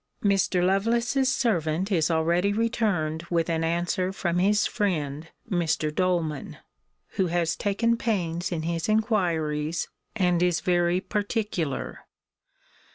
[0.23, 0.65] Mr.
[0.65, 5.93] Lovelace's servant is already returned with an answer from his friend Mr.
[5.93, 6.57] Doleman,
[7.09, 11.99] who has taken pains in his inquiries, and is very particular.